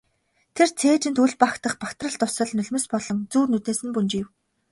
[0.55, 4.27] Тэр цээжинд үл багтах багтрал дусал нулимс болон зүүн нүднээс нь бөнжийв.